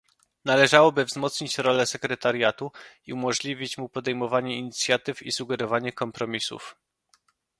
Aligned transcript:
Należałoby 0.45 1.05
wzmocnić 1.05 1.57
rolę 1.57 1.85
sekretariatu 1.85 2.71
i 3.07 3.13
umożliwić 3.13 3.77
mu 3.77 3.89
podejmowanie 3.89 4.57
inicjatyw 4.57 5.23
i 5.23 5.31
sugerowanie 5.31 5.91
kompromisów 5.93 6.75